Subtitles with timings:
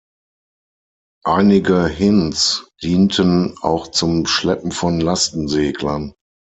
[1.27, 6.15] Einige Hinds dienten auch zum Schleppen von Lastenseglern.